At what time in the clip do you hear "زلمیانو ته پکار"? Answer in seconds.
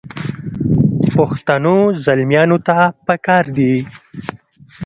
2.05-3.45